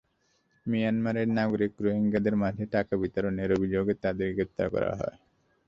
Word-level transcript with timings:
মিয়ানমারের 0.65 1.27
নাগরিক 1.31 1.73
রোহিঙ্গাদের 1.79 2.35
মাঝে 2.35 2.65
টাকা 2.67 2.93
বিতরণের 2.97 3.49
অভিযোগে 3.51 3.93
তাঁদের 4.03 4.29
গ্রেপ্তার 4.35 4.67
করা 4.69 4.91
হয়। 4.95 5.17